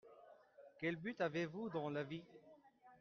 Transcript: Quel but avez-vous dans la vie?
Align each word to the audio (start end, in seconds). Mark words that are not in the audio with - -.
Quel 0.79 0.95
but 0.97 1.21
avez-vous 1.21 1.69
dans 1.69 1.91
la 1.91 2.01
vie? 2.03 2.23